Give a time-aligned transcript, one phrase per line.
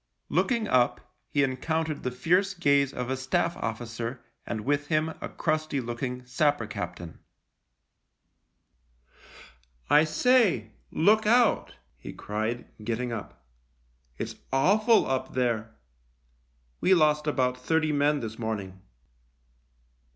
[0.29, 5.29] Looking up, he encountered the fierce gaze of a Staff officer and with him a
[5.29, 7.19] crusty looking sapper captain."
[9.91, 13.45] I say, look out!" he cried, getting up.
[14.15, 15.75] 26 THE LIEUTENANT "It's awful up there.
[16.79, 18.81] We lost about thirty men this morning."